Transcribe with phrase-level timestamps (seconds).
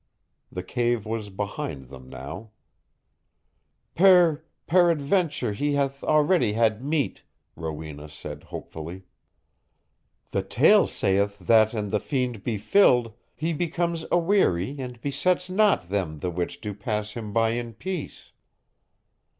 [0.51, 2.49] The cave was behind them now.
[3.93, 4.43] "Per...
[4.65, 7.21] peradventure he hath already had meat,"
[7.55, 9.03] Rowena said hopefully.
[10.31, 15.89] "The tale saith that and the fiend be filled, he becomes aweary and besets not
[15.89, 18.31] them the which do pass him by in peace."